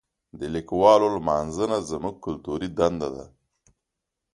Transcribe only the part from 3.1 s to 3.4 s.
ده.